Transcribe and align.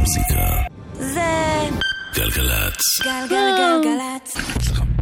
המוזיקה. 0.00 0.62
זה 0.98 1.20
גלגלצ. 2.14 2.80
גלגלגלגלצ. 3.04 4.36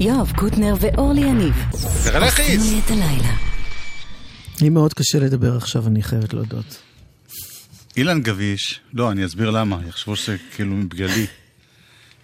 יואב 0.01 0.33
קוטנר 0.37 0.75
ואורלי 0.81 1.21
יניב. 1.21 1.55
עושים 1.73 2.61
לי 2.61 2.81
את 2.85 2.91
הלילה. 2.91 3.37
לי 4.61 4.69
מאוד 4.69 4.95
קשה 4.95 5.19
לדבר 5.19 5.57
עכשיו, 5.57 5.87
אני 5.87 6.03
חייבת 6.03 6.35
להודות. 6.35 6.83
אילן 7.97 8.23
גביש, 8.23 8.81
לא, 8.93 9.11
אני 9.13 9.25
אסביר 9.25 9.51
למה, 9.51 9.79
יחשבו 9.89 10.17
שכאילו 10.17 10.77
בגללי. 10.89 11.27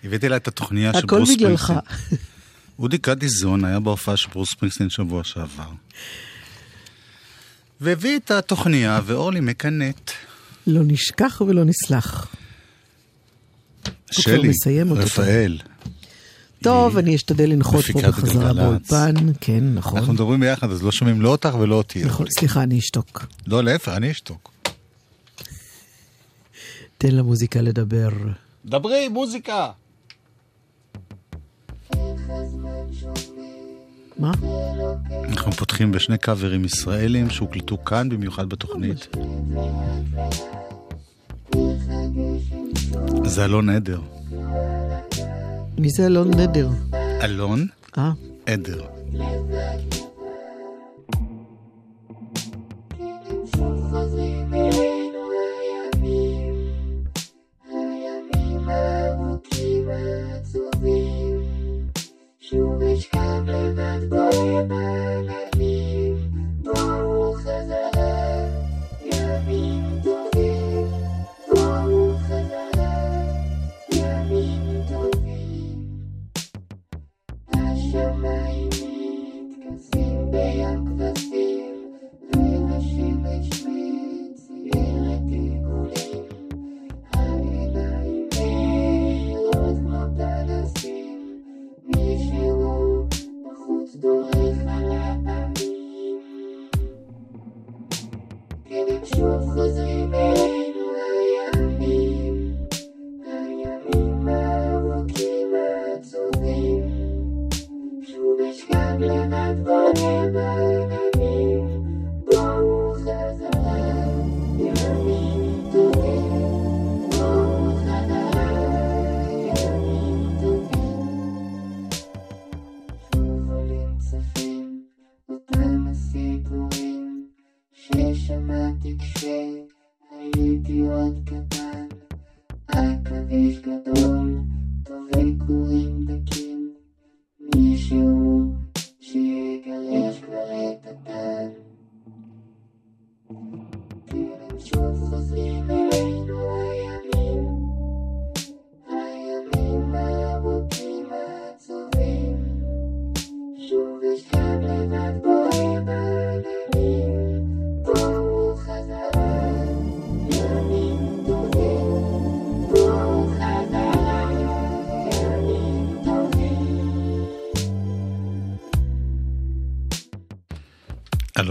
הבאתי 0.04 0.28
לה 0.28 0.36
את 0.36 0.48
התוכניה 0.48 0.92
של 0.92 0.98
הכל 0.98 1.16
ברוס 1.16 1.30
בגללך. 1.36 1.62
ספרינגסטין. 1.62 2.18
אודי 2.78 2.98
קדיזון 2.98 3.64
היה 3.64 3.80
בהופעה 3.80 4.16
של 4.16 4.28
ברוס 4.30 4.50
ספרינגסטין 4.50 4.90
שבוע 4.90 5.24
שעבר. 5.24 5.70
והביא 7.80 8.16
את 8.16 8.30
התוכניה, 8.30 9.00
ואורלי 9.04 9.40
מקנאת. 9.40 10.10
לא 10.66 10.80
נשכח 10.84 11.42
ולא 11.48 11.64
נסלח. 11.64 12.34
שלי, 14.10 14.48
מסיים. 14.48 14.92
רפאל. 14.92 15.58
טוב, 16.62 16.98
אני 16.98 17.14
אשתדל 17.16 17.50
לנחות 17.50 17.84
פה 17.84 18.02
בחזרה. 18.02 18.52
באולפן. 18.52 19.14
כן, 19.40 19.74
נכון. 19.74 19.98
אנחנו 19.98 20.12
מדברים 20.12 20.40
ביחד, 20.40 20.70
אז 20.70 20.82
לא 20.82 20.92
שומעים 20.92 21.22
לא 21.22 21.28
אותך 21.28 21.56
ולא 21.60 21.74
אותי. 21.74 22.04
נכון, 22.04 22.26
סליחה, 22.38 22.62
אני 22.62 22.78
אשתוק. 22.78 23.26
לא, 23.46 23.64
להפך, 23.64 23.88
אני 23.88 24.10
אשתוק. 24.10 24.50
תן 26.98 27.10
למוזיקה 27.10 27.60
לדבר. 27.60 28.08
דברי, 28.66 29.08
מוזיקה! 29.08 29.70
מה? 34.18 34.32
אנחנו 35.28 35.52
פותחים 35.52 35.92
בשני 35.92 36.18
קאברים 36.18 36.64
ישראלים 36.64 37.30
שהוקלטו 37.30 37.84
כאן 37.84 38.08
במיוחד 38.08 38.48
בתוכנית. 38.48 39.16
זה 43.24 43.44
אלון 43.44 43.68
עדר. 43.68 44.00
מי 45.78 45.90
זה 45.90 46.06
אלון 46.06 46.30
נדר? 46.40 46.68
אלון 47.22 47.66
אה, 47.98 48.12
עדר. 48.46 48.80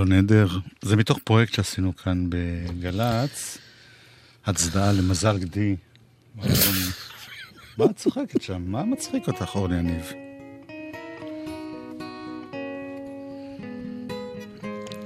אלון 0.03 0.17
עדר, 0.17 0.47
זה 0.81 0.95
מתוך 0.95 1.19
פרויקט 1.23 1.53
שעשינו 1.53 1.95
כאן 1.95 2.25
בגל"צ, 2.29 3.57
הצדעה 4.45 4.91
למזל 4.91 5.37
גדי. 5.37 5.75
מה 7.77 7.85
את 7.85 7.95
צוחקת 7.95 8.41
שם? 8.41 8.61
מה 8.71 8.83
מצחיק 8.83 9.27
אותך, 9.27 9.55
אורלי 9.55 9.75
יניב? 9.75 10.11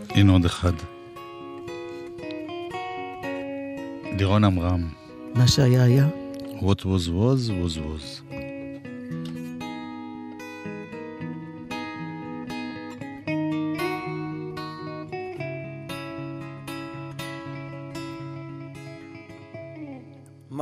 הנה 0.09 0.31
עוד 0.31 0.45
אחד. 0.45 0.73
לירון 4.17 4.43
עמרם, 4.43 4.89
מה 5.33 5.47
שהיה 5.47 5.83
היה. 5.83 6.07
What 6.59 6.81
was 6.81 7.09
was 7.09 7.49
was 7.49 7.77
was. 7.77 8.36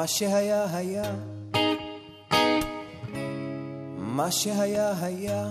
שהיה 0.07 0.65
היה, 0.75 1.11
מה 3.97 4.31
שהיה 4.31 4.93
היה, 5.01 5.47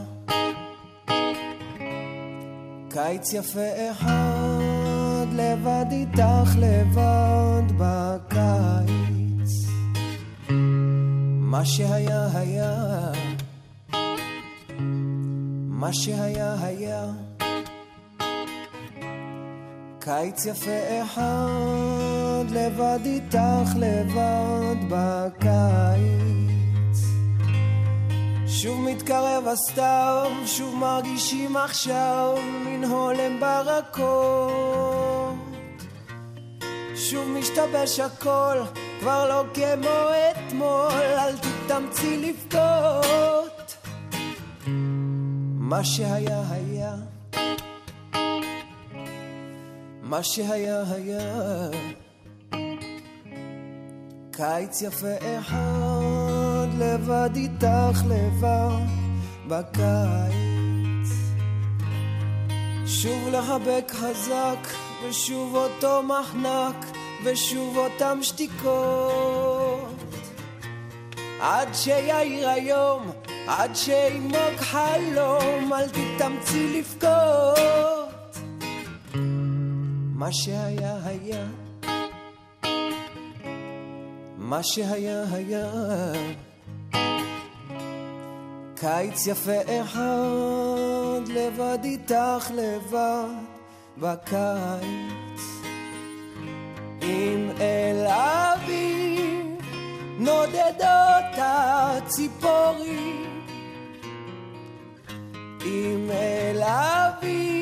קיץ 2.90 3.32
יפה 3.32 3.90
אחד, 3.90 5.26
לבד 5.32 5.86
איתך 5.90 6.56
לבד 6.58 7.62
בקיץ. 7.78 8.94
מה 11.40 11.64
שהיה 11.64 12.28
היה, 12.34 13.12
מה 15.68 15.92
שהיה 15.92 16.54
היה, 16.60 17.12
קיץ 20.04 20.46
יפה 20.46 21.02
אחד, 21.02 22.44
לבד 22.50 22.98
איתך 23.04 23.70
לבד 23.76 24.76
בקיץ. 24.90 26.04
שוב 28.46 28.80
מתקרב 28.80 29.44
הסתיו, 29.46 30.30
שוב 30.46 30.74
מרגישים 30.74 31.56
עכשיו 31.56 32.34
מן 32.64 32.84
הולם 32.84 33.40
ברקות. 33.40 35.34
שוב 36.94 37.28
משתבש 37.28 38.00
הכל, 38.00 38.56
כבר 39.00 39.28
לא 39.28 39.44
כמו 39.54 40.08
אתמול, 40.30 40.92
אל 40.92 41.36
תתאמצי 41.38 42.16
לבכות. 42.16 43.76
מה 45.58 45.84
שהיה 45.84 46.42
היה 46.50 46.73
מה 50.04 50.22
שהיה 50.22 50.82
היה. 50.90 51.68
קיץ 54.32 54.82
יפה 54.82 55.14
אחד 55.38 56.66
לבד 56.78 57.30
איתך 57.36 58.02
לבד 58.08 58.86
בקיץ. 59.48 61.10
שוב 62.86 63.28
לחבק 63.32 63.90
חזק 63.90 64.68
ושוב 65.04 65.56
אותו 65.56 66.02
מחנק 66.02 66.86
ושוב 67.24 67.76
אותם 67.76 68.18
שתיקות. 68.22 70.04
עד 71.40 71.68
שיאיר 71.74 72.48
היום, 72.48 73.10
עד 73.46 73.76
שימוג 73.76 74.56
חלום, 74.56 75.72
אל 75.72 75.88
תתאמצי 75.88 76.78
לבכות. 76.78 78.03
מה 80.24 80.32
שהיה 80.32 80.96
היה, 81.04 81.46
מה 84.38 84.62
שהיה 84.62 85.24
היה. 85.32 85.70
קיץ 88.76 89.26
יפה 89.26 89.60
אחד, 89.80 91.28
לבד 91.28 91.78
איתך 91.84 92.50
לבד, 92.54 93.28
בקיץ. 93.98 95.42
עם 97.00 97.50
אל 97.60 98.06
אביב 98.06 99.46
נודדות 100.18 101.34
הציפורים. 101.36 103.24
עם 105.64 106.10
אל 106.10 106.62
אביב 106.62 107.53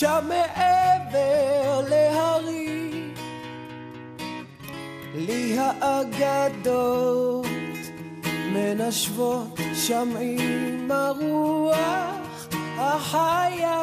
שם 0.00 0.28
מעבר 0.28 1.80
להרים. 1.88 3.14
לי 5.14 5.58
האגדות 5.58 7.46
מנשבות 8.52 9.58
שם 9.74 10.08
עם 10.20 10.90
הרוח 10.90 12.48
החיה. 12.78 13.80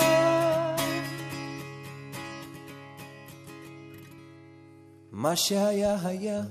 מה 5.11 5.35
שהיה 5.35 5.95
היה, 6.03 6.41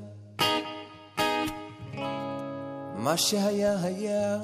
מה 2.97 3.17
שהיה 3.17 3.77
היה, 3.83 4.39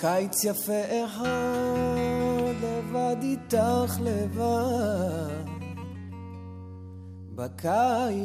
קיץ 0.00 0.44
יפה 0.44 1.04
אחד, 1.04 1.96
לבד 2.62 3.16
איתך 3.22 3.94
לבד, 4.00 5.44
בקיץ. 7.34 8.16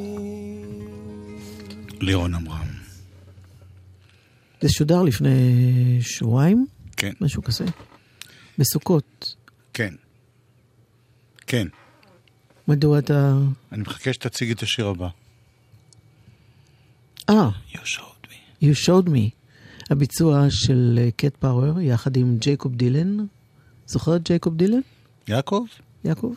לירון 2.02 2.36
עמרם. 2.36 2.68
זה 4.62 4.70
שודר 4.70 5.02
לפני 5.02 5.38
שבועיים, 6.02 6.68
כן, 6.98 7.12
משהו 7.22 7.44
כזה. 7.44 7.66
בסוכות. 8.58 9.36
כן. 9.74 9.94
כן. 11.48 11.68
מדוע 12.68 13.00
אתה... 13.00 13.34
אני 13.72 13.82
מחכה 13.82 14.14
שתציגי 14.14 14.52
את 14.52 14.62
השיר 14.64 14.88
הבא. 14.88 15.08
אה, 17.30 17.50
You 17.74 17.78
showed 17.78 18.28
me. 18.28 18.64
You 18.64 18.88
showed 18.88 19.08
me. 19.08 19.41
הביצוע 19.92 20.46
של 20.50 21.00
קט 21.16 21.36
פאוור 21.36 21.80
יחד 21.80 22.18
עם 22.18 22.38
ג'ייקוב 22.38 22.76
דילן. 22.76 23.18
זוכר 23.86 24.16
את 24.16 24.24
ג'ייקוב 24.24 24.58
דילן? 24.58 24.80
יעקב? 25.28 25.66
יעקב? 26.04 26.34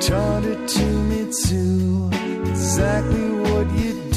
Taught 0.00 0.44
it 0.44 0.66
to 0.66 0.82
me 0.82 1.30
too, 1.30 2.08
exactly 2.48 3.30
what 3.42 3.70
you 3.78 3.92
do, 3.92 4.09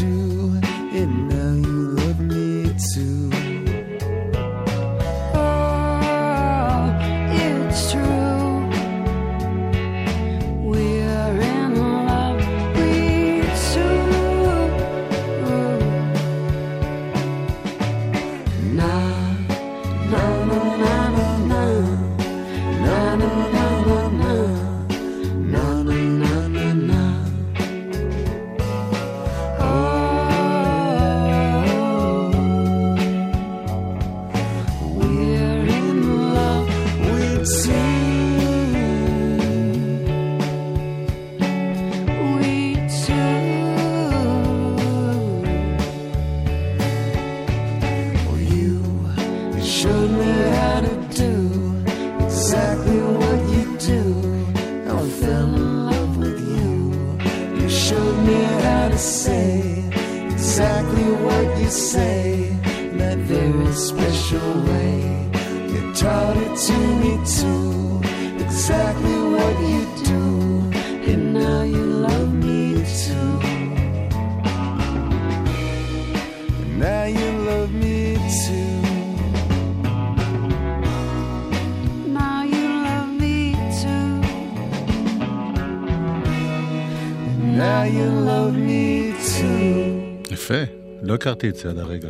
הכרתי 91.24 91.50
את 91.50 91.56
זה 91.56 91.70
עד 91.70 91.78
הרגע. 91.78 92.10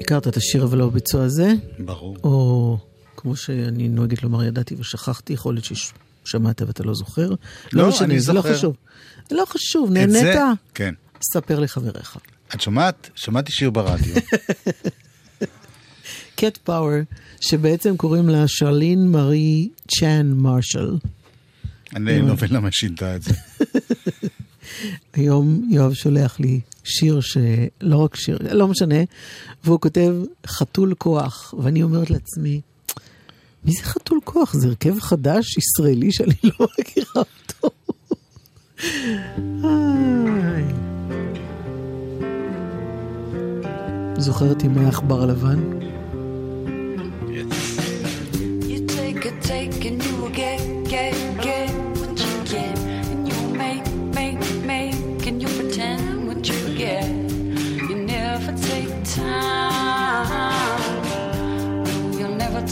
הכרת 0.00 0.28
את 0.28 0.36
השיר 0.36 0.64
אבל 0.64 0.78
לא 0.78 0.88
בביצוע 0.88 1.24
הזה? 1.24 1.52
ברור. 1.78 2.16
או 2.24 2.78
כמו 3.16 3.36
שאני 3.36 3.88
נוהגת 3.88 4.22
לומר, 4.22 4.44
ידעתי 4.44 4.74
ושכחתי, 4.78 5.32
יכול 5.32 5.54
להיות 5.54 5.66
ששמעת 6.24 6.62
ואתה 6.62 6.82
לא 6.82 6.94
זוכר. 6.94 7.28
לא, 7.30 7.36
לא 7.72 7.88
משנה, 7.88 8.04
אני 8.04 8.14
לא 8.14 8.20
זוכר. 8.20 8.54
חשוב. 8.54 8.76
זה 9.30 9.36
לא 9.36 9.44
חשוב, 9.48 9.90
נהנית? 9.90 10.10
זה- 10.12 10.34
כן. 10.74 10.94
ספר 11.32 11.58
לחבריך. 11.60 12.16
את 12.54 12.60
שומעת? 12.60 13.10
שמעתי 13.14 13.52
שיר 13.52 13.70
ברדיו. 13.70 14.14
קט 16.36 16.56
פאוור, 16.56 16.90
שבעצם 17.40 17.96
קוראים 17.96 18.28
לה 18.28 18.44
שרלין 18.46 19.12
מארי 19.12 19.68
צ'אן 19.98 20.32
מרשל. 20.32 20.96
אני 21.96 22.18
לא 22.22 22.34
מבין 22.34 22.50
למה 22.54 22.68
שינתה 22.72 23.16
את 23.16 23.22
זה. 23.22 23.34
היום 25.14 25.68
יואב 25.70 25.94
שולח 25.94 26.40
לי 26.40 26.60
שיר 26.88 27.20
שלא 27.20 27.96
רק 27.96 28.16
שיר, 28.16 28.38
לא 28.50 28.68
משנה, 28.68 28.96
והוא 29.64 29.80
כותב 29.80 30.14
חתול 30.46 30.94
כוח, 30.98 31.54
ואני 31.62 31.82
אומרת 31.82 32.10
לעצמי, 32.10 32.60
מי 33.64 33.72
זה 33.72 33.82
חתול 33.82 34.18
כוח? 34.24 34.54
זה 34.54 34.68
הרכב 34.68 35.00
חדש 35.00 35.56
ישראלי 35.58 36.12
שאני 36.12 36.34
לא 36.60 36.66
מכירה 36.80 37.22
אותו. 37.54 37.70
זוכרת 44.18 44.62
עם 44.62 44.78
העכבר 44.78 45.22
הלבן? 45.22 45.78
You 48.70 48.80
take 48.96 49.24
a 49.24 49.32
take 49.48 49.84
and 49.84 50.02
you 50.04 50.14
will 50.20 50.34
get 50.36 50.77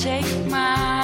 take 0.07 0.47
my 0.47 0.96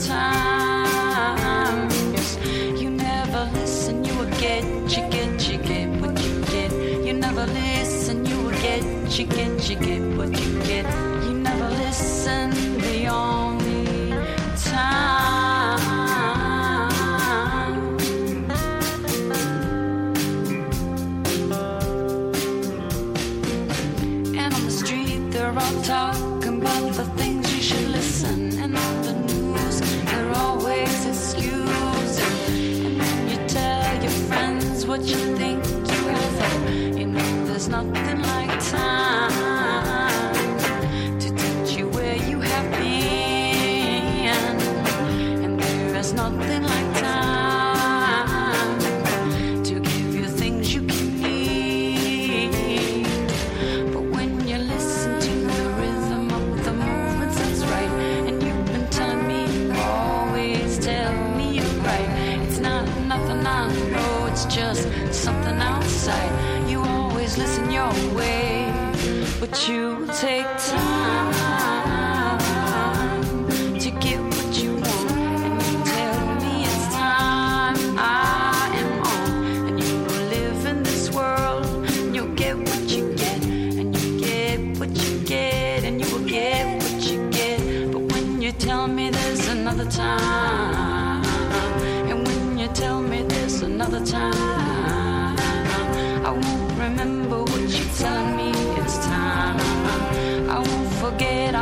times. 0.00 1.86
You 2.80 2.90
never 2.90 3.50
listen, 3.54 4.04
you 4.04 4.14
will 4.14 4.30
get, 4.38 4.64
you 4.64 5.08
get, 5.10 5.48
you 5.48 5.58
get 5.58 5.88
what 6.00 6.20
you 6.22 6.40
get. 6.46 6.72
You 7.04 7.12
never 7.14 7.46
listen, 7.46 8.24
you 8.26 8.36
will 8.42 8.50
get, 8.50 8.82
you 9.18 9.26
get, 9.26 9.68
you 9.70 9.76
get 9.76 10.02
what 10.16 10.30
you 10.40 10.62
get. 10.64 10.86
You 11.24 11.34
never 11.34 11.70
listen, 11.70 12.75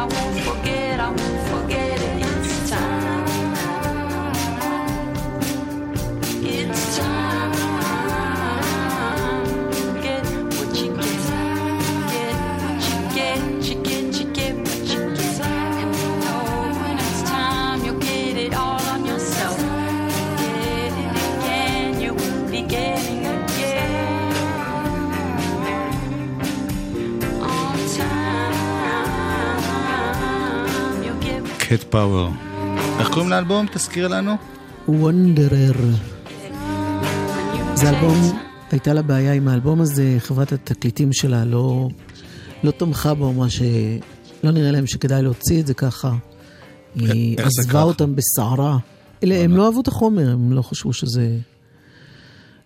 I 0.05 0.07
won't 0.07 0.34
פאוור. 31.95 32.31
איך 32.99 33.09
קוראים 33.09 33.31
לאלבום? 33.31 33.67
תזכיר 33.73 34.09
לנו. 34.09 34.37
וונדרר. 34.89 35.73
זה 37.75 37.91
אלבום, 37.91 38.39
הייתה 38.71 38.93
לה 38.93 39.03
בעיה 39.03 39.33
עם 39.33 39.49
האלבום 39.49 39.81
הזה, 39.81 40.17
חברת 40.19 40.53
התקליטים 40.53 41.13
שלה 41.13 41.45
לא, 41.45 41.89
לא 42.63 42.71
תמכה 42.71 43.15
בו, 43.15 43.33
מה 43.33 43.51
שלא 43.51 44.51
נראה 44.51 44.71
להם 44.71 44.87
שכדאי 44.87 45.23
להוציא 45.23 45.61
את 45.61 45.67
זה 45.67 45.75
ככה. 45.75 46.15
היא 46.95 47.37
עזבה? 47.39 47.83
אותם 47.83 48.17
בסערה. 48.17 48.79
אלה, 49.23 49.35
הם 49.35 49.57
לא 49.57 49.67
אהבו 49.67 49.81
את 49.81 49.89
החומר, 49.89 50.31
הם 50.31 50.53
לא 50.53 50.63
חשבו 50.63 50.93
שזה, 50.93 51.39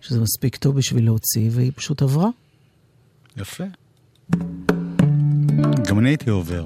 שזה 0.01 0.19
מספיק 0.19 0.55
טוב 0.55 0.75
בשביל 0.75 1.05
להוציא, 1.05 1.49
והיא 1.51 1.71
פשוט 1.75 2.01
עברה. 2.01 2.29
יפה. 3.37 3.63
גם 5.87 5.99
אני 5.99 6.09
הייתי 6.09 6.29
עובר. 6.29 6.65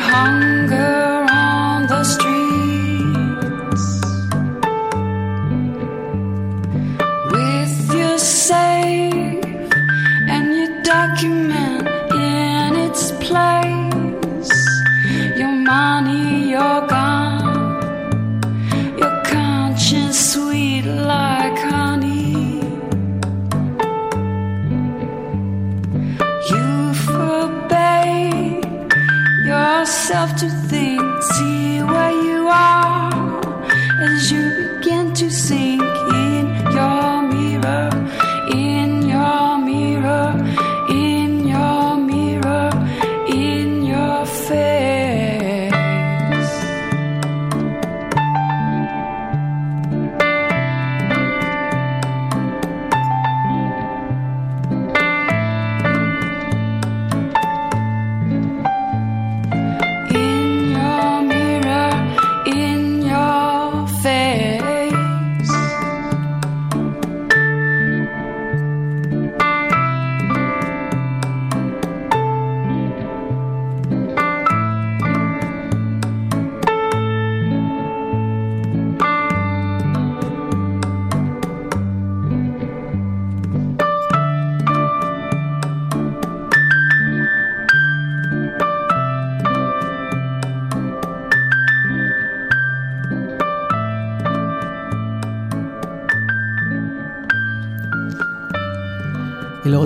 hunger. 0.00 0.99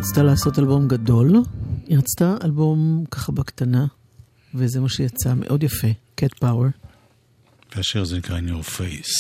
רצתה 0.05 0.23
לעשות 0.23 0.59
אלבום 0.59 0.89
גדול, 0.89 1.33
היא 1.87 1.99
רצתה 1.99 2.37
אלבום 2.45 3.05
ככה 3.11 3.33
בקטנה, 3.33 3.87
וזה 4.55 4.81
מה 4.81 4.89
שיצא, 4.89 5.35
מאוד 5.37 5.63
יפה, 5.63 5.87
קט 6.15 6.35
פאוור. 6.35 6.67
והשיר 7.77 8.05
זה 8.05 8.17
נקרא 8.17 8.39
In 8.39 8.51
Your 8.51 8.79
Face. 8.79 9.13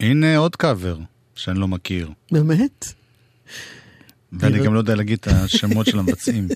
הנה 0.00 0.36
עוד 0.36 0.56
קאבר 0.56 0.98
שאני 1.34 1.58
לא 1.58 1.68
מכיר. 1.68 2.10
באמת? 2.32 2.84
ואני 4.32 4.64
גם 4.64 4.74
לא 4.74 4.78
יודע 4.78 4.94
להגיד 4.94 5.18
את 5.20 5.26
השמות 5.26 5.86
של 5.86 5.98
המבצעים. 5.98 6.48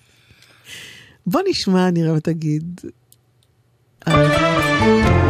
בוא 1.26 1.40
נשמע, 1.50 1.90
נראה 1.90 2.14
ותגיד. 2.14 2.80
אה. 4.08 5.25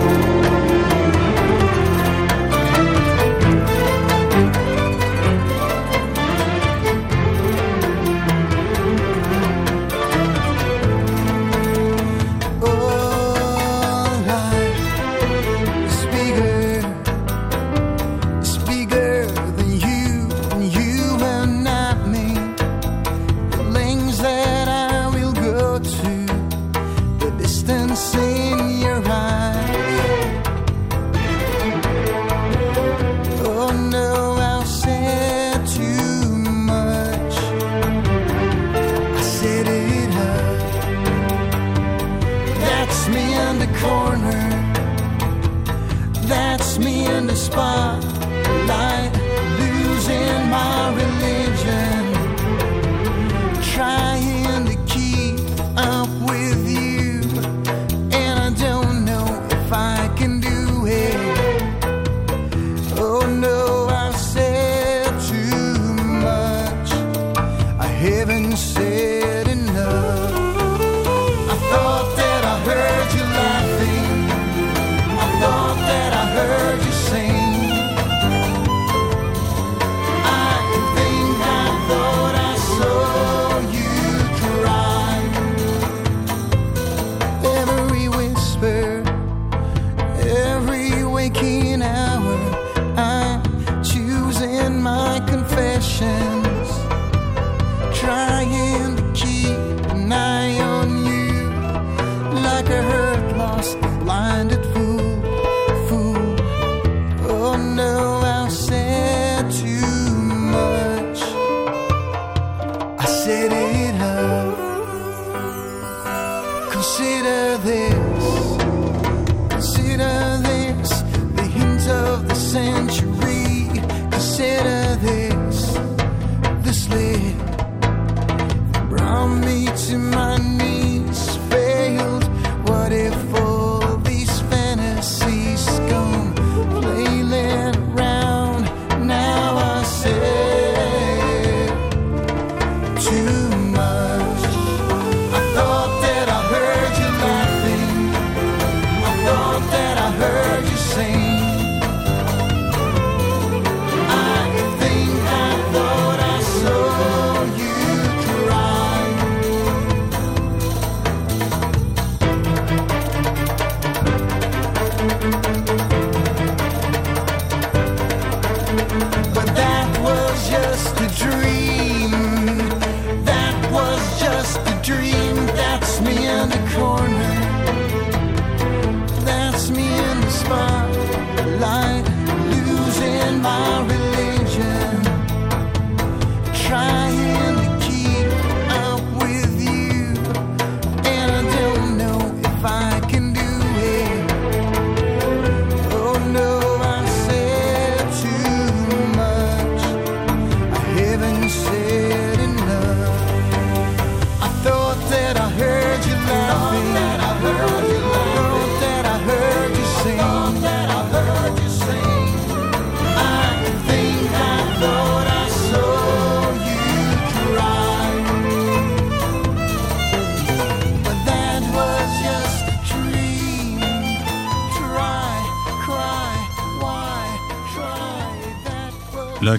My 183.46 183.95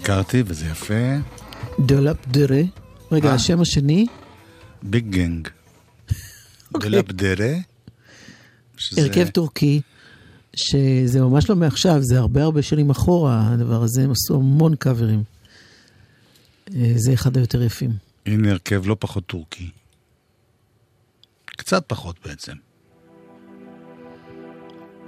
הכרתי, 0.09 0.43
וזה 0.45 0.65
יפה. 0.65 1.13
דולאפ 1.79 2.27
דרה. 2.27 2.61
רגע, 3.11 3.29
אה. 3.29 3.33
השם 3.33 3.61
השני, 3.61 4.05
ביג 4.83 5.09
גנג. 5.09 5.47
אוקיי. 6.73 6.89
דלבדרה. 6.89 7.53
שזה- 8.77 9.01
הרכב 9.01 9.27
טורקי, 9.29 9.81
שזה 10.55 11.21
ממש 11.21 11.49
לא 11.49 11.55
מעכשיו, 11.55 11.97
זה 12.01 12.19
הרבה 12.19 12.43
הרבה 12.43 12.61
שנים 12.61 12.89
אחורה, 12.89 13.53
הדבר 13.53 13.83
הזה, 13.83 14.03
הם 14.03 14.11
עשו 14.11 14.35
המון 14.35 14.75
קאברים. 14.75 15.23
אה, 16.75 16.91
זה 16.95 17.13
אחד 17.13 17.37
היותר 17.37 17.63
יפים. 17.63 17.91
הנה 18.25 18.51
הרכב 18.51 18.81
לא 18.87 18.95
פחות 18.99 19.25
טורקי. 19.25 19.69
קצת 21.45 21.83
פחות 21.87 22.15
בעצם. 22.25 22.53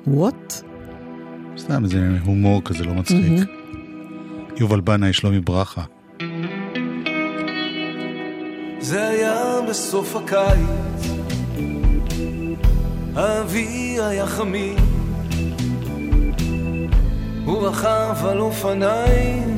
וואט? 0.08 0.54
סתם 1.58 1.84
איזה 1.84 2.18
הומור 2.26 2.62
כזה 2.66 2.84
לא 2.84 2.94
מצחיק. 2.94 3.50
יובל 4.58 4.82
בנאי, 4.82 5.14
שלומי 5.14 5.40
ברכה. 5.40 5.82
זה 8.80 9.08
היה 9.08 9.60
בסוף 9.70 10.16
הקיץ, 10.16 11.08
האוויר 13.16 14.04
היה 14.06 14.28
חמים, 14.28 14.78
הוא 17.46 17.68
רכב 17.68 18.16
על 18.26 18.40
אופניים, 18.40 19.56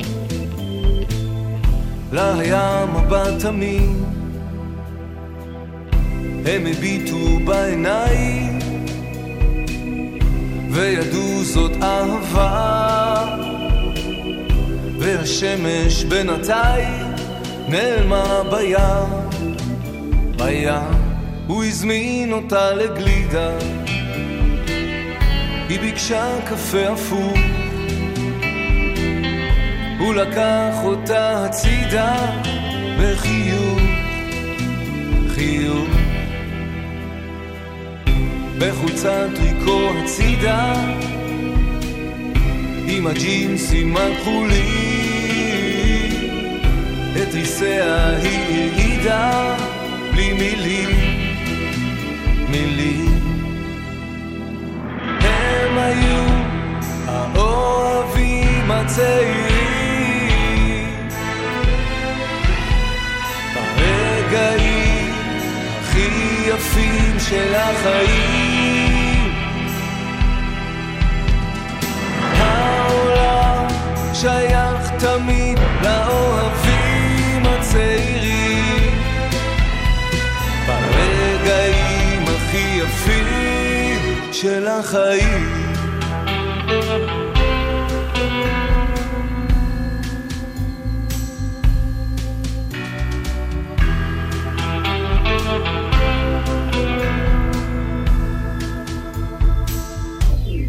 לה 2.12 2.38
היה 2.38 2.86
מבט 2.94 3.40
תמים, 3.40 4.04
הם 6.46 6.66
הביטו 6.66 7.38
בעיניים, 7.46 8.58
וידעו 10.70 11.44
זאת 11.44 11.72
אהבה, 11.82 12.81
והשמש 15.22 16.04
בינתיים 16.04 17.06
נעלמה 17.68 18.42
בים, 18.50 19.38
בים, 20.36 20.74
הוא 21.46 21.64
הזמין 21.64 22.32
אותה 22.32 22.72
לגלידה, 22.72 23.50
היא 25.68 25.80
ביקשה 25.80 26.38
קפה 26.48 26.88
הפוך, 26.88 27.38
הוא 29.98 30.14
לקח 30.14 30.74
אותה 30.84 31.44
הצידה 31.44 32.14
בחיוך, 32.98 33.80
חיוך, 35.34 35.88
בחולצת 38.58 39.26
טריקו 39.34 39.90
הצידה, 40.04 40.74
עם 42.88 43.06
הג'ינסים 43.06 43.96
הכחולים. 43.96 44.91
את 47.16 47.34
ריסיה 47.34 48.08
היא 48.08 48.70
הרעידה 48.70 49.56
בלי 50.12 50.32
מילים, 50.32 50.88
מילים. 52.48 53.20
הם 55.20 55.78
היו 55.78 56.24
האוהבים 57.06 58.70
הצעירים, 58.70 60.08
ברגעים 63.76 65.14
הכי 65.80 66.08
יפים 66.48 67.20
של 67.20 67.54
החיים. 67.54 68.92
שייך 74.22 74.90
תמיד 74.98 75.58
לאוהבים 75.82 76.71
הצעירים 77.72 78.98
ברגעים 80.66 82.22
הכי 82.22 82.80
יפים 82.82 84.32
של 84.32 84.66
החיים. 84.66 85.62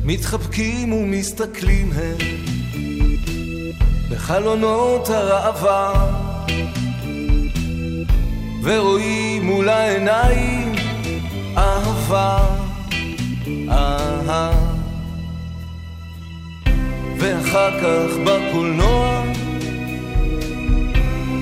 מתחבקים 0.04 0.94
ומסתכלים 0.94 1.92
הם 1.92 2.18
בחלונות 4.10 5.10
הראווה 5.10 6.33
ורואים 8.64 9.46
מול 9.46 9.70
העיניים 9.70 10.72
אהבה, 11.58 12.38
אהה. 13.70 14.52
ואחר 17.18 17.80
כך 17.80 18.18
בקולנוע 18.26 19.24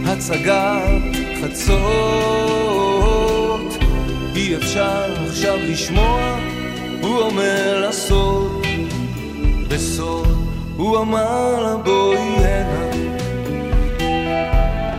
הצגת 0.05 1.15
חצות. 1.41 1.81
אי 4.35 4.55
אפשר 4.55 5.13
עכשיו 5.27 5.57
לשמוע 5.57 6.37
הוא 7.01 7.19
אומר 7.19 7.79
לה 7.81 7.91
סוד, 7.91 8.65
בסוד 9.67 10.47
הוא 10.77 10.97
אמר 10.97 11.63
לה 11.63 11.75
בואי 11.77 12.17
הנה. 12.17 12.91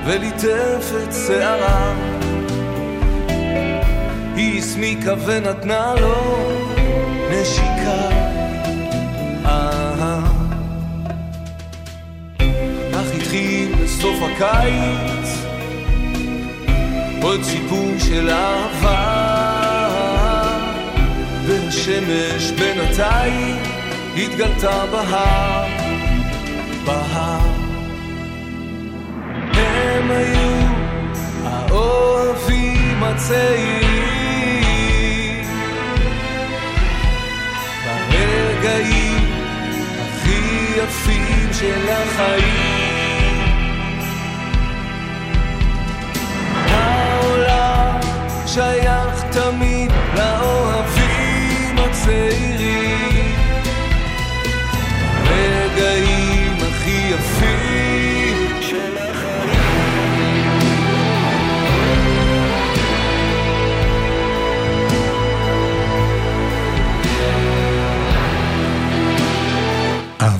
וליטף 0.06 0.92
את 1.02 1.14
שערה 1.26 2.11
הסמיקה 4.58 5.14
ונתנה 5.26 5.94
לו 6.00 6.50
נשיקה 7.30 8.08
אהה. 9.44 10.20
אך 12.92 13.14
התחיל 13.16 13.74
בסוף 13.84 14.16
הקיץ 14.22 15.42
עוד 17.22 17.42
סיפור 17.42 17.88
של 17.98 18.30
אהבה 18.30 19.32
והשמש 21.46 22.50
בינתיים 22.58 23.56
התגלתה 24.16 24.86
בהר, 24.86 25.66
בהר. 26.84 27.52
הם 29.54 30.10
היו 30.10 30.66
האוהבים 31.44 33.02
הצעירים 33.02 34.11
ברגעים 38.62 39.24
הכי 40.00 40.40
יפים 40.76 41.48
של 41.52 41.88
החיים. 41.88 43.38
העולם 46.68 48.00
שייך 48.46 49.24
תמיד 49.30 49.92
לאוהבים 50.16 51.78
הצעירים 51.78 53.36
ברגעים 55.24 56.11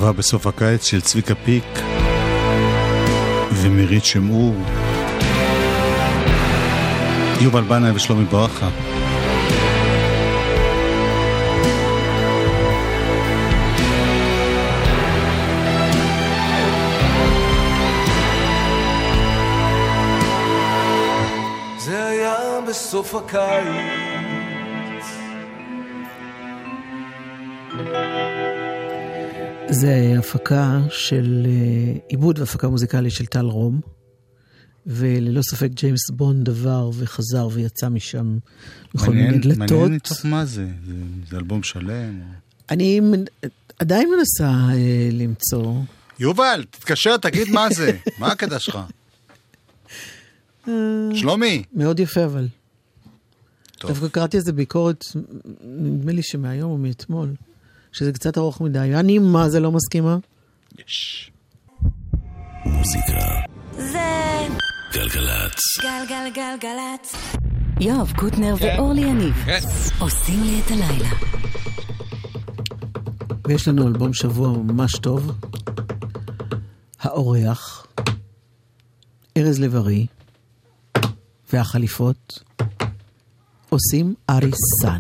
אהבה 0.03 0.13
בסוף 0.13 0.47
הקיץ 0.47 0.85
של 0.85 1.01
צביקה 1.01 1.35
פיק 1.35 1.65
ומירית 3.53 4.05
שמעור. 4.05 4.55
יובל 7.41 7.63
בנאי 7.63 7.91
ושלומי 7.91 8.25
ברכה. 8.25 8.69
בסוף 22.69 23.15
הקיץ 23.15 24.22
זה 29.83 30.15
הפקה 30.19 30.81
של 30.91 31.47
אה, 31.47 31.99
עיבוד 32.09 32.39
והפקה 32.39 32.69
מוזיקלית 32.69 33.13
של 33.13 33.27
טל 33.27 33.45
רום, 33.45 33.81
וללא 34.87 35.43
ספק 35.43 35.69
ג'יימס 35.75 36.11
בונד 36.11 36.49
עבר 36.49 36.91
וחזר 36.95 37.49
ויצא 37.53 37.89
משם 37.89 38.39
בכל 38.95 39.13
מיני 39.13 39.39
דלתות. 39.39 39.59
מעניין 39.59 39.95
איתך 39.95 40.25
מה 40.25 40.45
זה, 40.45 40.67
זה, 40.87 40.93
זה 41.31 41.37
אלבום 41.37 41.63
שלם. 41.63 42.23
אני 42.71 43.01
עדיין 43.79 44.09
מנסה 44.17 44.51
אה, 44.51 45.09
למצוא. 45.13 45.75
יובל, 46.19 46.65
תתקשר, 46.71 47.17
תגיד 47.17 47.49
מה 47.51 47.71
זה, 47.71 47.99
מה 48.19 48.33
הקטע 48.33 48.59
שלך? 48.59 48.79
שלומי. 51.15 51.63
מאוד 51.75 52.01
יפה 52.01 52.25
אבל. 52.25 52.49
דווקא 53.81 54.09
קראתי 54.09 54.37
איזה 54.37 54.53
ביקורת, 54.53 55.05
נדמה 55.65 56.13
לי 56.13 56.23
שמהיום 56.23 56.71
או 56.71 56.79
מאתמול, 56.79 57.35
שזה 57.93 58.13
קצת 58.13 58.39
ארוך 58.39 58.61
מדי. 58.61 58.79
אני 58.79 59.19
מה 59.19 59.49
זה 59.49 59.61
לא 59.61 59.73
מסכימה? 59.73 60.17
יש. 60.79 61.31
מוזיקה. 62.65 63.19
זה 63.73 64.49
גלגלצ. 64.93 65.61
גלגלגלגלצ. 65.83 67.15
יואב 67.81 68.13
קוטנר 68.17 68.55
ואורלי 68.61 69.01
יניב 69.01 69.35
עושים 69.99 70.43
לי 70.43 70.61
את 70.61 70.71
הלילה. 70.71 71.09
ויש 73.47 73.69
לנו 73.69 73.89
אלבום 73.89 74.13
שבוע 74.13 74.49
ממש 74.49 74.93
טוב. 74.93 75.33
האורח, 77.01 77.87
ארז 79.37 79.61
לב-ארי 79.61 80.07
והחליפות 81.53 82.43
עושים 83.69 84.15
אריסן. 84.31 84.97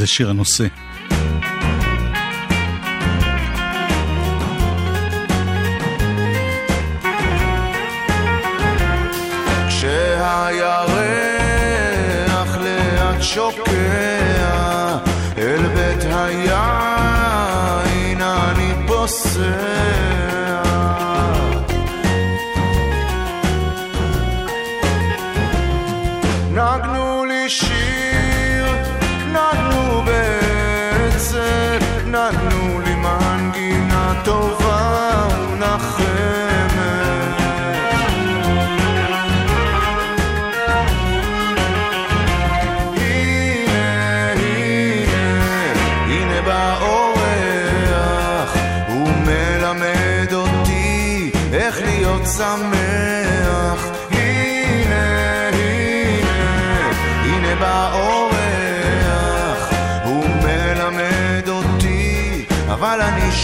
זה 0.00 0.06
שיר 0.06 0.30
הנושא. 0.30 0.66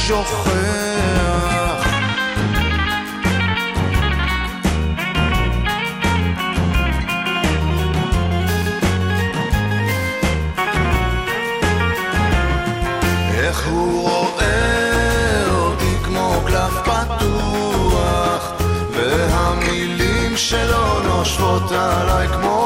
שוכח. 0.07 1.87
איך 13.35 13.67
הוא 13.67 14.09
רואה 14.09 15.45
אותי 15.51 15.97
כמו 16.05 16.43
קלף 16.47 16.73
פתוח 16.85 18.53
והמילים 18.93 20.37
שלו 20.37 21.03
נושבות 21.03 21.73
עליי 21.73 22.29
כמו 22.29 22.66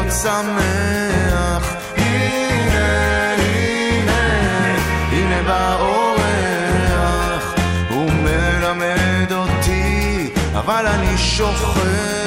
להיות 0.00 0.12
שמח. 0.22 1.74
הנה, 1.96 3.34
הנה, 3.38 4.76
הנה 5.12 5.42
בא 5.42 5.76
אורח, 5.80 7.54
הוא 7.90 8.10
מלמד 8.10 9.32
אותי, 9.32 10.30
אבל 10.54 10.86
אני 10.86 11.18
שוכח. 11.18 12.17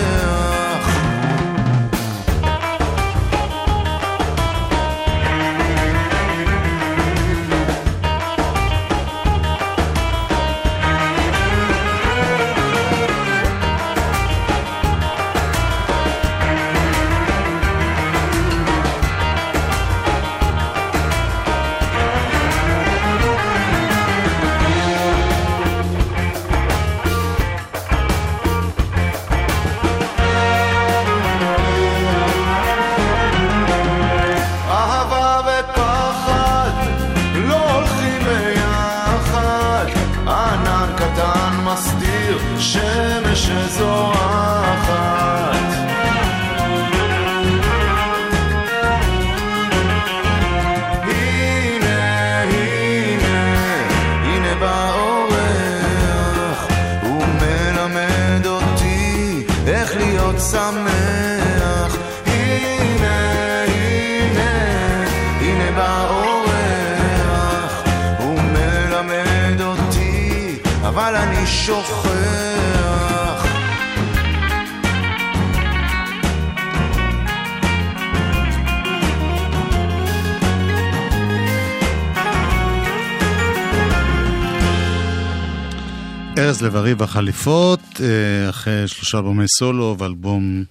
ארז 86.62 86.68
לב-ארי 86.70 86.94
והחליפות, 86.94 87.80
אה, 88.00 88.50
אחרי 88.50 88.88
שלושה 88.88 89.18
אלבומי 89.18 89.48
סולו 89.48 89.96
ואלבום 90.00 90.64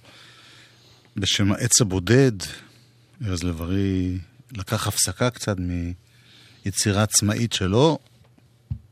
בשם 1.17 1.51
העץ 1.51 1.81
הבודד. 1.81 2.31
ארז 3.25 3.43
לב-ארי 3.43 4.17
לקח 4.57 4.87
הפסקה 4.87 5.29
קצת 5.29 5.55
מיצירה 6.65 7.03
עצמאית 7.03 7.53
שלו. 7.53 7.99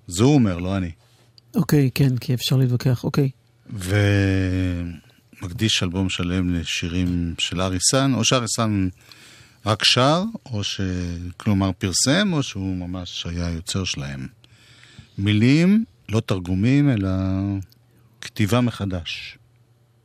זה 0.08 0.24
הוא 0.24 0.34
אומר, 0.34 0.58
לא 0.58 0.78
אני. 0.78 0.92
אוקיי, 1.56 1.90
כן, 1.96 2.18
כי 2.18 2.34
אפשר 2.34 2.56
להתווכח, 2.56 3.04
אוקיי. 3.04 3.30
ומקדיש 5.42 5.84
אלבום 5.84 6.10
שלם 6.10 6.56
לשירים 6.56 7.36
של 7.38 7.62
אריסן, 7.62 8.14
או 8.14 8.26
שאריסן 8.26 8.90
רק 9.66 9.84
שר, 9.84 10.24
או 10.46 10.62
שכלומר 10.64 11.72
פרסם, 11.78 12.34
או 12.34 12.44
שהוא 12.44 12.76
ממש 12.76 13.26
היה 13.26 13.50
יוצר 13.50 13.84
שלהם. 13.84 14.28
מילים, 15.18 15.86
לא 16.12 16.19
תרגומים, 16.19 16.89
אלא 16.89 17.10
כתיבה 18.22 18.62
מחדש 18.62 19.38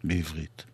בעברית. 0.04 0.64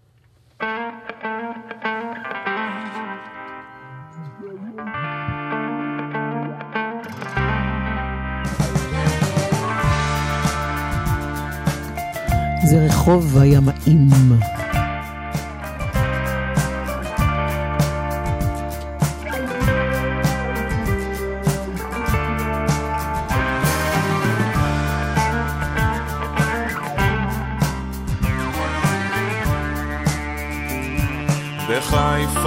זה 12.65 12.87
רחוב 12.87 13.39
הימאים. 13.39 14.09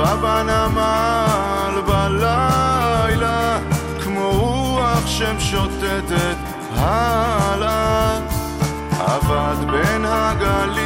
בחיפה 0.03 0.15
בנמל 0.15 1.81
בלילה, 1.87 3.59
כמו 4.03 4.31
רוח 4.31 5.07
שמשוטטת 5.07 6.35
הלאה. 6.75 8.19
עבד 8.99 9.71
בין 9.71 10.05
הגלים 10.05 10.82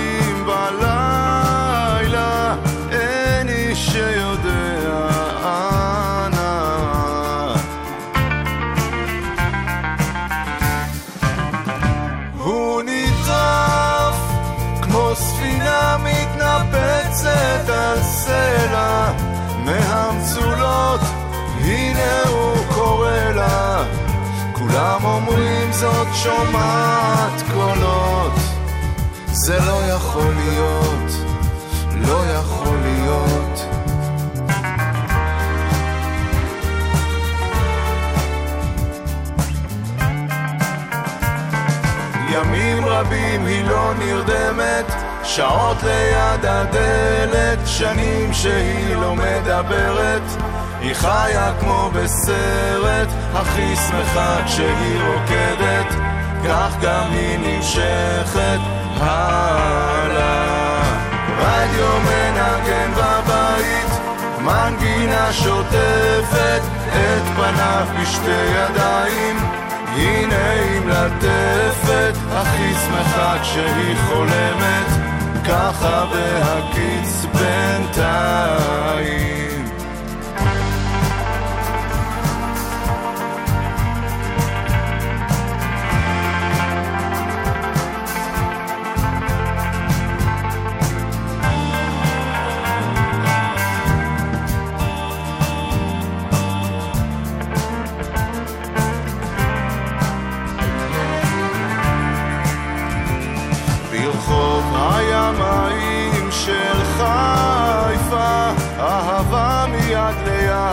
אומרים 25.18 25.72
זאת 25.72 26.08
שומעת 26.14 27.42
קולות, 27.54 28.32
זה 29.32 29.60
לא 29.60 29.82
יכול 29.94 30.34
להיות, 30.38 31.12
לא 31.96 32.20
יכול 32.26 32.78
להיות. 32.84 33.60
ימים 42.30 42.86
רבים 42.86 43.46
היא 43.46 43.64
לא 43.64 43.94
נרדמת, 44.00 44.86
שעות 45.24 45.78
ליד 45.84 46.46
הדלת, 46.46 47.60
שנים 47.66 48.34
שהיא 48.34 48.96
לא 48.96 49.16
מדברת. 49.16 50.57
היא 50.82 50.94
חיה 50.94 51.54
כמו 51.60 51.90
בסרט, 51.94 53.08
הכי 53.34 53.76
שמחה 53.76 54.38
כשהיא 54.46 55.02
רוקדת, 55.08 55.96
כך 56.48 56.76
גם 56.82 57.12
היא 57.12 57.40
נמשכת 57.40 58.60
הלאה. 59.00 60.82
רדיו 61.40 62.00
מנגן 62.00 62.92
בבית, 62.94 63.92
מנגינה 64.42 65.34
שוטפת 65.34 66.62
את 66.88 67.24
פניו 67.36 67.88
בשתי 68.02 68.30
ידיים. 68.30 69.38
הנה 69.96 70.50
היא 70.50 70.80
מלטפת, 70.80 72.14
הכי 72.32 72.74
שמחה 72.86 73.38
כשהיא 73.42 73.96
חולמת, 74.08 74.88
ככה 75.48 76.06
בהקיץ 76.12 77.26
בינתיים. 77.34 78.28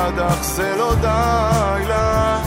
ליד, 0.04 0.18
אך 0.18 0.42
זה 0.42 0.76
לא 0.76 0.94
די 0.94 1.84
לה. 1.88 2.38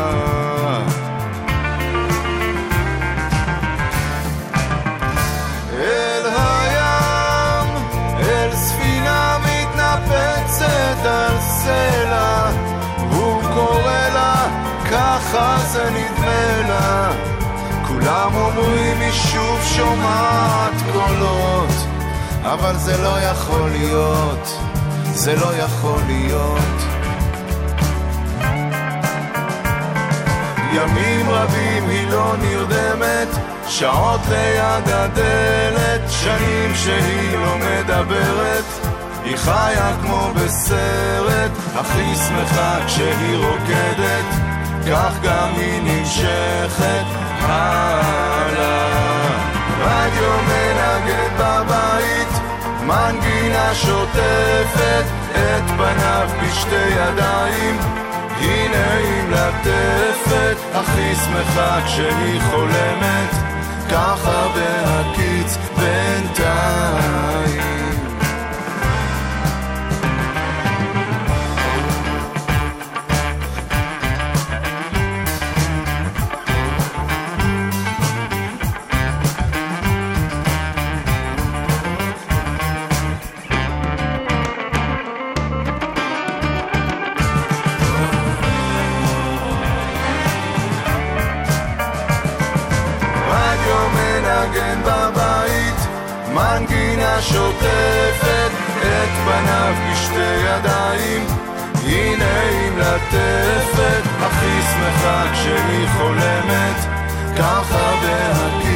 אל 5.72 6.26
הים, 6.36 7.68
אל 8.20 8.54
ספינה 8.54 9.38
מתנפצת 9.38 11.06
על 11.06 11.40
סלע 11.40 12.48
לך 15.28 15.38
זה 15.72 15.90
נדמה 15.90 16.68
לה 16.68 17.37
כולם 18.00 18.34
אומרים 18.34 19.00
היא 19.00 19.12
שוב 19.12 19.60
שומעת 19.76 20.72
קולות. 20.92 21.70
אבל 22.42 22.76
זה 22.76 23.02
לא 23.02 23.20
יכול 23.20 23.70
להיות, 23.70 24.58
זה 25.12 25.36
לא 25.36 25.54
יכול 25.56 26.00
להיות. 26.06 26.76
ימים 30.72 31.30
רבים 31.30 31.88
היא 31.88 32.10
לא 32.10 32.34
נרדמת 32.42 33.28
שעות 33.68 34.20
ליד 34.28 34.88
הדלת, 34.88 36.10
שנים 36.10 36.74
שהיא 36.74 37.38
לא 37.38 37.54
מדברת. 37.58 38.64
היא 39.24 39.36
חיה 39.36 39.96
כמו 40.02 40.30
בסרט, 40.34 41.50
הכי 41.74 42.14
שמחה 42.14 42.78
כשהיא 42.86 43.36
רוקדת 43.36 44.24
כך 44.86 45.12
גם 45.22 45.48
היא 45.56 45.82
נמשכת 45.82 47.27
הלאה. 47.48 48.88
רדיו 49.80 50.32
מנגן 50.48 51.34
בבית, 51.38 52.32
מנגינה 52.86 53.74
שוטפת 53.74 55.04
את 55.32 55.64
פניו 55.76 56.28
בשתי 56.42 56.88
ידיים. 56.90 57.78
היא 58.40 58.68
מלטפת, 59.28 60.56
הכי 60.74 61.14
שמחה 61.14 61.78
כשהיא 61.86 62.40
חולמת, 62.50 63.32
ככה 63.90 64.46
בהקיץ 64.54 65.56
בינתיים. 65.76 67.18
שוטפת 97.20 98.50
את 98.78 99.08
פניו 99.24 99.74
בשתי 99.90 100.18
ידיים. 100.44 101.26
הנה 101.84 102.40
היא 102.40 102.70
מלטפת, 102.70 104.02
הכי 104.20 104.62
שמחה 104.62 105.24
כשהיא 105.32 105.88
חולמת, 105.96 106.76
ככה 107.38 107.94
בהקיץ 108.02 108.67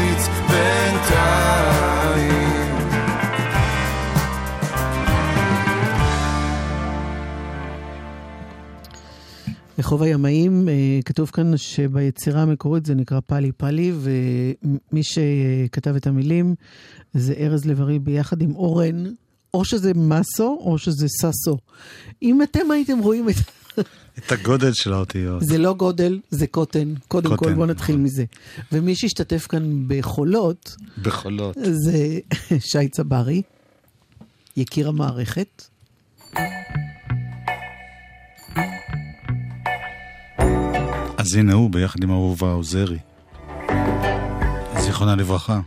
רחוב 9.82 10.02
הימאים, 10.02 10.68
אה, 10.68 11.00
כתוב 11.04 11.30
כאן 11.30 11.56
שביצירה 11.56 12.42
המקורית 12.42 12.86
זה 12.86 12.94
נקרא 12.94 13.20
פאלי 13.26 13.52
פאלי, 13.52 13.92
ומי 13.94 15.02
שכתב 15.02 15.96
את 15.96 16.06
המילים 16.06 16.54
זה 17.14 17.34
ארז 17.38 17.64
לב-ארי 17.64 17.98
ביחד 17.98 18.42
עם 18.42 18.54
אורן, 18.54 19.04
או 19.54 19.64
שזה 19.64 19.92
מסו 19.94 20.58
או 20.60 20.78
שזה 20.78 21.06
ססו. 21.08 21.58
אם 22.22 22.42
אתם 22.42 22.70
הייתם 22.70 22.98
רואים 22.98 23.28
את... 23.28 23.34
את 24.18 24.32
הגודל 24.32 24.72
של 24.72 24.92
האותיות. 24.92 25.42
זה 25.42 25.58
לא 25.58 25.74
גודל, 25.74 26.20
זה 26.30 26.46
קוטן. 26.46 26.94
קודם 27.08 27.30
קוטן, 27.30 27.44
כל, 27.44 27.54
בוא 27.54 27.66
נתחיל 27.66 27.94
נכון. 27.94 28.04
מזה. 28.04 28.24
ומי 28.72 28.94
שהשתתף 28.94 29.46
כאן 29.46 29.84
בחולות, 29.86 30.76
בחולות. 31.02 31.56
זה 31.62 32.18
שי 32.70 32.88
צברי, 32.88 33.42
יקיר 34.56 34.88
המערכת. 34.88 35.62
אז 41.22 41.34
הנה 41.34 41.54
הוא 41.54 41.70
ביחד 41.70 42.02
עם 42.02 42.10
אהובה 42.10 42.52
עוזרי. 42.52 42.98
זיכרונה 44.78 45.16
לברכה. 45.16 45.60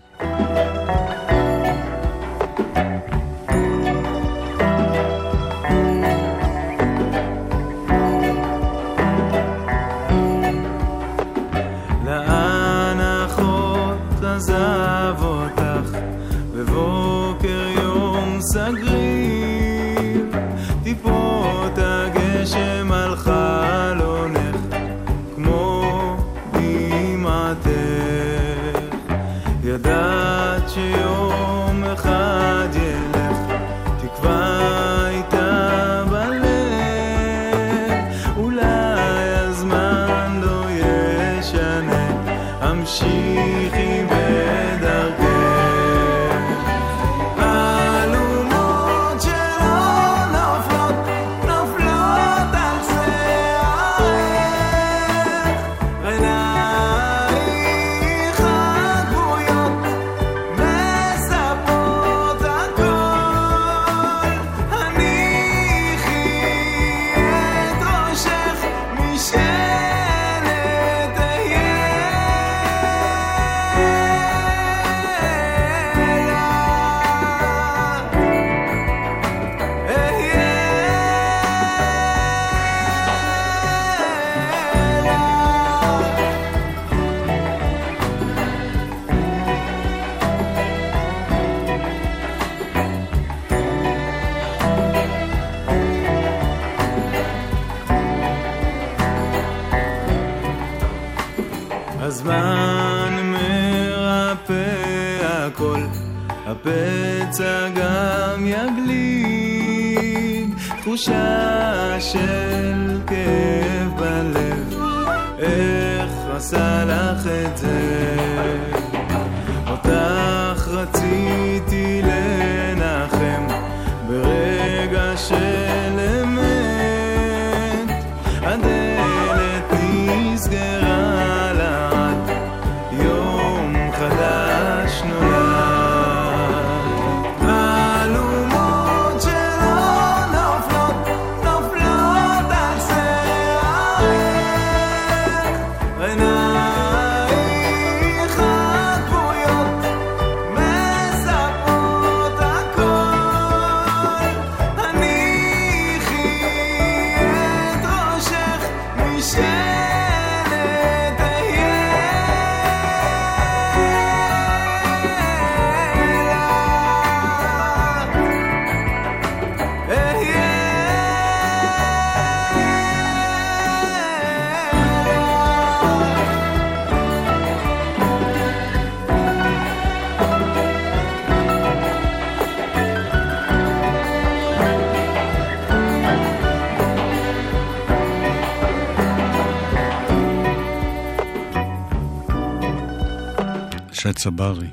צברי, 194.26 194.68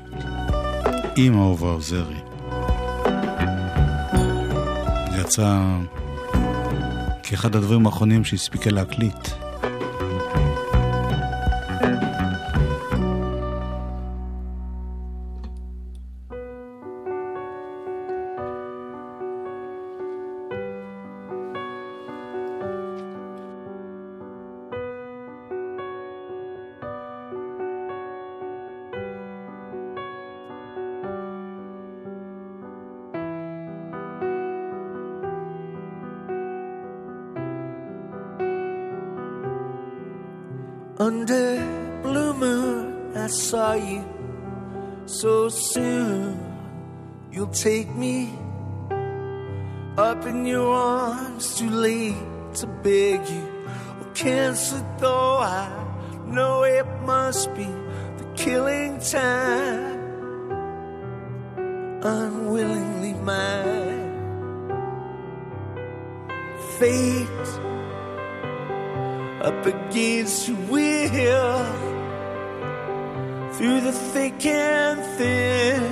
עם 1.15 1.39
אהובה 1.39 1.67
עוזרי. 1.67 2.19
יצא 5.19 5.61
כאחד 7.23 7.55
הדברים 7.55 7.85
האחרונים 7.85 8.23
שהספיקה 8.23 8.69
להקליט. 8.69 9.42
So 45.23 45.47
soon. 45.47 46.37
You'll 47.31 47.55
take 47.69 47.89
me 47.95 48.37
up 49.97 50.25
in 50.25 50.45
your 50.45 50.67
arms, 50.67 51.55
too 51.55 51.69
late 51.69 52.25
to 52.55 52.67
beg 52.67 53.21
you. 53.29 53.45
Oh, 54.01 54.11
cancer, 54.13 54.85
though 54.99 55.37
I 55.37 55.69
know 56.27 56.63
it 56.63 56.85
must 57.05 57.55
be 57.55 57.69
the 58.19 58.27
killing 58.35 58.99
time. 58.99 60.01
Unwillingly 62.03 63.13
mine. 63.13 64.03
Fate 66.79 67.47
up 69.41 69.65
against 69.65 70.49
your 70.49 70.57
will 70.69 72.02
through 73.55 73.81
the 73.81 73.91
thick 73.91 74.45
and 74.45 74.99
thin. 75.17 75.83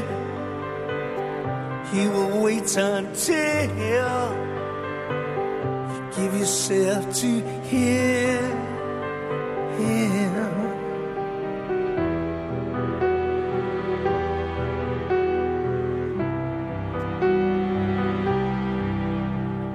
You 1.94 2.10
will 2.12 2.42
wait 2.42 2.76
until 2.78 3.62
you 3.86 4.10
give 6.16 6.34
yourself 6.40 7.14
to. 7.22 7.42
Him. 7.72 8.62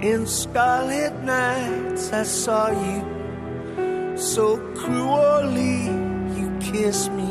In 0.02 0.24
scarlet 0.26 1.14
nights, 1.24 2.12
I 2.12 2.22
saw 2.22 2.70
you 2.70 4.16
so 4.16 4.56
cruelly 4.74 5.86
you 6.38 6.56
kissed 6.60 7.10
me. 7.10 7.25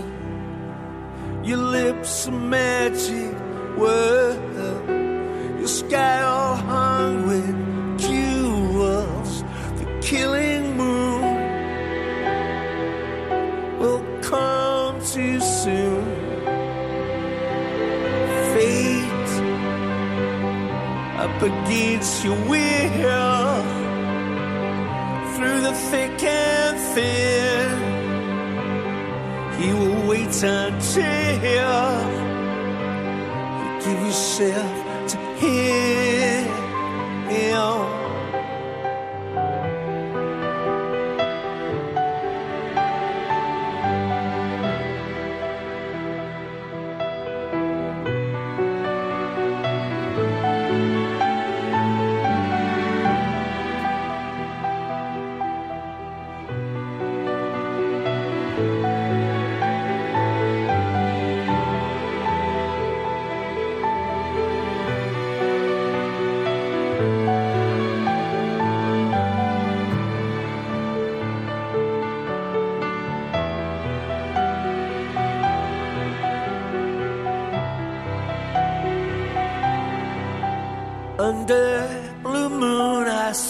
Your 1.46 1.58
lips 1.58 2.26
a 2.26 2.32
magic 2.32 3.36
word. 3.78 4.40
Your 5.60 5.68
sky 5.68 6.24
all 6.24 6.56
hung 6.56 7.28
with 7.28 8.00
jewels. 8.00 9.44
The 9.78 9.86
killing 10.02 10.76
moon 10.76 11.22
will 13.78 14.04
come 14.24 15.00
too 15.06 15.40
soon. 15.40 16.06
Fate 18.56 19.34
up 21.20 21.42
against 21.44 22.24
your 22.26 22.40
will 22.50 23.62
through 25.36 25.62
the 25.62 25.74
thick 25.92 26.24
and 26.24 26.78
thin 26.96 27.35
winter 30.42 30.78
tear. 30.80 32.00
Give 33.80 34.02
yourself 34.06 34.75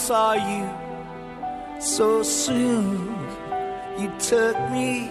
saw 0.06 0.34
you 0.34 1.80
so 1.80 2.22
soon. 2.22 3.08
You 3.98 4.08
took 4.20 4.56
me 4.70 5.10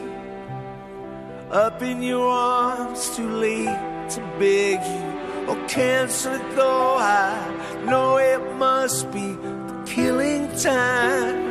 up 1.52 1.82
in 1.82 2.02
your 2.02 2.30
arms, 2.30 3.14
too 3.14 3.30
late 3.30 4.10
to 4.12 4.22
beg 4.39 4.80
you. 4.80 5.06
Oh, 5.50 5.66
cancer, 5.68 6.38
though 6.56 6.96
I 6.96 7.84
know 7.84 8.16
it 8.20 8.41
must 8.56 9.12
be 9.12 9.28
the 9.68 9.84
killing 9.86 10.48
time. 10.56 11.43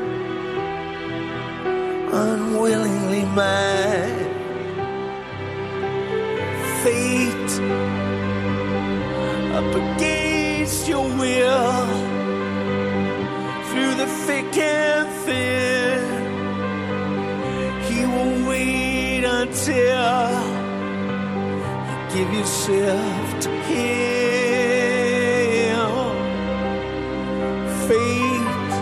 Unwillingly 2.25 3.25
mine. 3.27 4.31
Fate 6.83 7.53
up 9.59 9.71
against 9.83 10.89
your 10.89 11.07
will 11.19 12.14
the 14.05 14.11
thick 14.27 14.57
and 14.59 15.09
thin. 15.25 16.01
He 17.89 18.01
will 18.13 18.37
wait 18.49 19.25
until 19.25 20.31
you 21.59 21.97
give 22.15 22.31
yourself 22.39 23.41
to 23.45 23.51
him. 23.69 23.95
Fate 27.87 28.73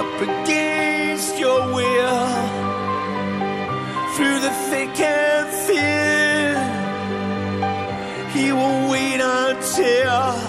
up 0.00 0.14
against 0.28 1.32
your 1.38 1.60
will 1.76 2.32
through 4.14 4.38
the 4.46 4.52
thick 4.68 4.96
and 5.00 5.48
thin. 5.66 6.56
He 8.34 8.46
will 8.52 8.90
wait 8.90 9.20
until 9.22 10.47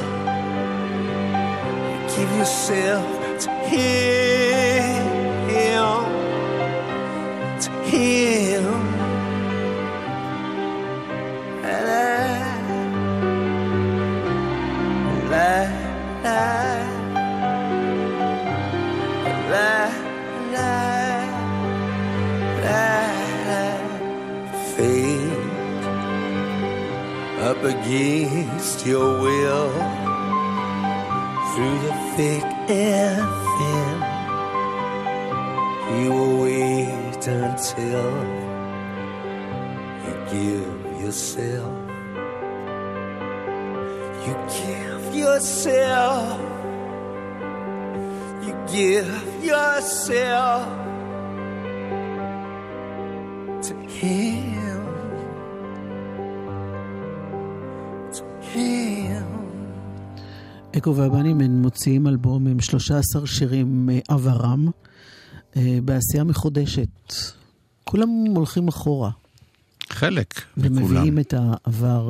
yourself 2.39 3.41
to 3.41 3.49
Him. 3.67 5.03
To 7.59 7.71
Him. 7.83 8.89
Up 27.41 27.63
against 27.63 28.85
your 28.85 29.19
will 29.19 30.08
through 31.59 31.79
the 31.79 31.93
thick 32.15 32.45
and 32.69 33.27
thin. 33.57 33.97
You 35.99 36.09
will 36.13 36.35
wait 36.43 37.27
until 37.27 38.11
you 40.05 40.13
give 40.31 41.01
yourself. 41.01 41.75
You 44.25 44.35
give 44.61 45.03
yourself. 45.13 46.39
You 48.45 48.53
give 48.71 49.43
yourself 49.43 50.63
to 53.67 53.73
Him. 53.97 54.58
אקו 60.79 60.95
והבנים 60.95 61.41
הם 61.41 61.61
מוציאים 61.61 62.07
אלבום 62.07 62.47
עם 62.47 62.59
13 62.59 63.27
שירים 63.27 63.89
עברם, 64.07 64.67
אה, 65.57 65.79
בעשייה 65.85 66.23
מחודשת. 66.23 67.13
כולם 67.83 68.09
הולכים 68.35 68.67
אחורה, 68.67 69.11
חלק 69.89 70.41
מכולם. 70.57 70.77
ומביאים 70.77 71.19
את 71.19 71.33
העבר 71.33 72.09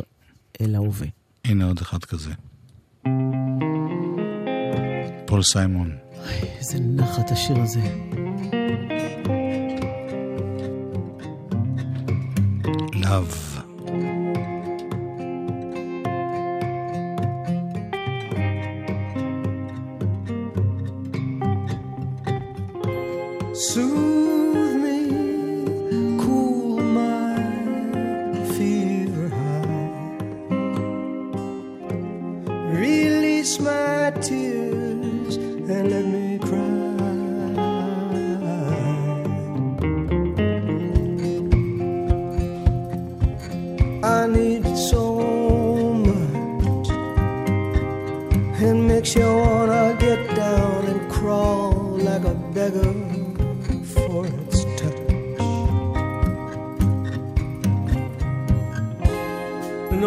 אל 0.62 0.76
ההווה. 0.76 1.08
הנה 1.46 1.66
עוד 1.66 1.80
אחד 1.82 2.04
כזה. 2.04 2.32
פול 5.26 5.44
סיימון. 5.44 5.92
איזה 6.58 6.80
נחת 6.80 7.32
השיר 7.32 7.60
הזה. 7.60 7.82
Love. 12.94 13.49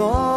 no 0.03 0.32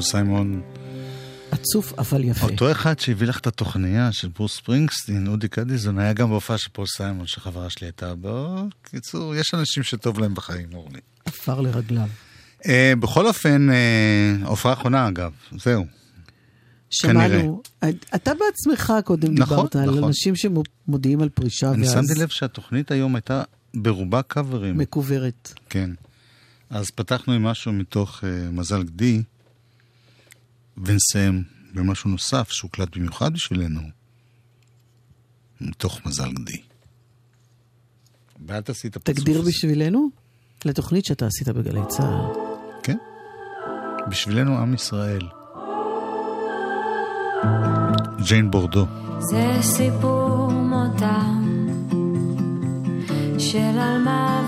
פול 0.00 0.10
סיימון. 0.10 0.62
עצוב 1.50 1.92
אבל 1.98 2.24
יפה. 2.24 2.46
אותו 2.46 2.72
אחד 2.72 2.98
שהביא 2.98 3.26
לך 3.26 3.38
את 3.38 3.46
התוכניה 3.46 4.12
של 4.12 4.28
ברוס 4.28 4.56
ספרינגסטין, 4.56 5.26
אודי 5.26 5.48
קדיזון, 5.48 5.98
היה 5.98 6.12
גם 6.12 6.30
בהופעה 6.30 6.58
של 6.58 6.70
פול 6.72 6.86
סיימון, 6.86 7.26
שחברה 7.26 7.70
שלי 7.70 7.86
הייתה 7.86 8.14
בו. 8.14 8.56
קיצור, 8.82 9.34
יש 9.34 9.54
אנשים 9.54 9.82
שטוב 9.82 10.18
להם 10.18 10.34
בחיים, 10.34 10.68
אורלי. 10.74 11.00
עפר 11.24 11.60
לרגליו. 11.60 12.08
אה, 12.66 12.92
בכל 13.00 13.26
אופן, 13.26 13.70
אה, 13.70 14.36
הופעה 14.44 14.72
אחרונה 14.72 15.08
אגב, 15.08 15.32
זהו. 15.58 15.86
שמענו, 16.90 17.62
אתה 18.14 18.32
בעצמך 18.34 18.92
קודם 19.04 19.34
נכון, 19.34 19.56
דיברת 19.56 19.76
על 19.76 19.90
נכון. 19.90 20.04
אנשים 20.04 20.34
שמודיעים 20.36 21.20
על 21.20 21.28
פרישה 21.28 21.70
אני 21.70 21.82
ואז 21.82 21.92
שמתי 21.92 22.20
לב 22.20 22.28
שהתוכנית 22.28 22.90
היום 22.90 23.14
הייתה 23.14 23.42
ברובה 23.74 24.22
קאברים. 24.22 24.78
מקוברת. 24.78 25.52
כן. 25.70 25.90
אז 26.70 26.90
פתחנו 26.90 27.32
עם 27.32 27.42
משהו 27.42 27.72
מתוך 27.72 28.20
uh, 28.20 28.24
מזל 28.52 28.82
גדי, 28.82 29.22
ונסיים 30.84 31.42
במשהו 31.74 32.10
נוסף 32.10 32.48
שהוקלט 32.50 32.96
במיוחד 32.96 33.32
בשבילנו, 33.32 33.80
מתוך 35.60 36.06
מזל 36.06 36.32
גדי. 36.32 36.62
ואל 38.46 38.60
תעשי 38.60 38.88
את 38.88 38.96
הפרצוף 38.96 39.18
תגדיר 39.24 39.40
הזה. 39.40 39.50
בשבילנו? 39.50 40.08
לתוכנית 40.64 41.04
שאתה 41.04 41.26
עשית 41.26 41.48
בגלי 41.48 41.80
צה"ל. 41.88 42.34
כן? 42.82 42.96
בשבילנו 44.10 44.58
עם 44.58 44.74
ישראל. 44.74 45.28
ג'יין 48.24 48.50
בורדו. 48.50 48.86
זה 49.18 49.58
סיפור 49.62 50.50
מותם 50.52 51.46
של 53.38 53.58
עלמה 53.58 54.39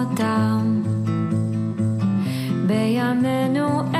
רואים 0.00 0.06
כמותם 0.16 0.82
בימינו 2.66 3.99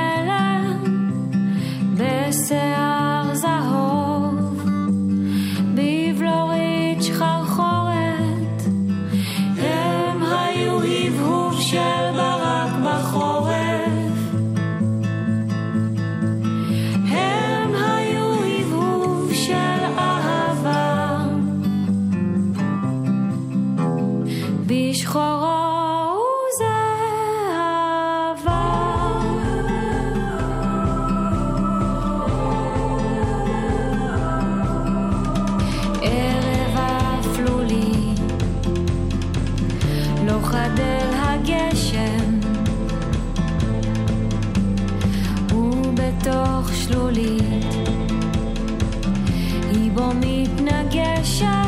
מתנגשת 50.14 51.61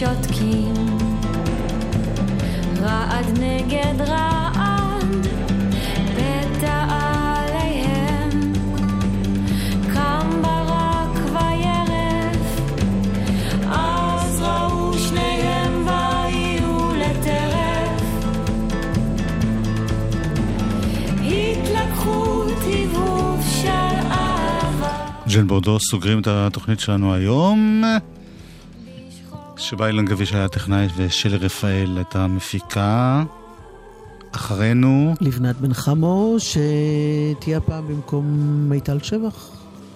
שותקים. 0.00 0.74
רעד 2.82 3.38
נגד 3.40 4.00
רעד 4.00 5.26
פתע 6.16 6.86
עליהם 6.88 8.52
קם 9.94 10.42
ברק 10.42 11.16
וירף 11.32 12.60
אז 13.70 14.42
ראו 14.42 14.98
שניהם 14.98 15.86
ויהיו 15.86 16.92
לטרף. 16.94 18.02
התלקחות 21.24 22.58
הבהוב 22.66 23.40
של 23.62 24.08
אהבה. 24.10 24.88
ג'יין 25.26 25.46
בורדו 25.46 25.78
סוגרים 25.80 26.20
את 26.20 26.26
התוכנית 26.26 26.80
שלנו 26.80 27.14
היום, 27.14 27.82
שבה 29.70 29.86
אילן 29.86 30.04
גביש 30.04 30.32
היה 30.32 30.48
טכנאי 30.48 30.86
ושלי 30.96 31.36
רפאל 31.36 31.92
הייתה 31.96 32.26
מפיקה. 32.26 33.22
אחרינו, 34.32 35.14
לבנת 35.20 35.56
בן 35.56 35.74
חמו, 35.74 36.36
שתהיה 36.38 37.58
הפעם 37.58 37.88
במקום 37.88 38.24
מיטל 38.70 38.98
שבח. 39.02 39.50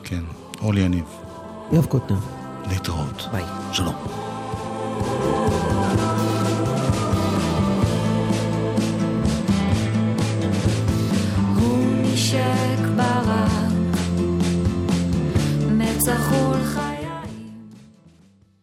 כן, 0.04 0.22
אורלי 0.60 0.80
יניב. 0.80 1.04
יואב 1.72 1.86
קוטנר. 1.86 2.18
להתראות. 2.70 3.28
ביי. 3.32 3.44
שלום. 3.72 4.23